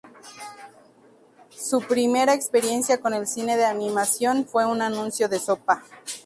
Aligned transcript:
Su 1.51 1.79
primera 1.81 2.33
experiencia 2.33 2.99
con 2.99 3.13
el 3.13 3.27
cine 3.27 3.55
de 3.55 3.65
animación 3.65 4.47
fue 4.47 4.65
un 4.65 4.81
anuncio 4.81 5.29
de 5.29 5.37
sopa. 5.37 5.83